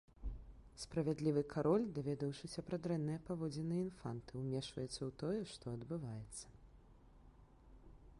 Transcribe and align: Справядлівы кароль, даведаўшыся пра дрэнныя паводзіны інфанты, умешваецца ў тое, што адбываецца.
Справядлівы 0.83 1.41
кароль, 1.55 1.83
даведаўшыся 1.97 2.63
пра 2.69 2.79
дрэнныя 2.87 3.19
паводзіны 3.27 3.77
інфанты, 3.81 4.31
умешваецца 4.41 4.95
ў 5.07 5.11
тое, 5.23 5.39
што 5.53 5.65
адбываецца. 5.77 6.45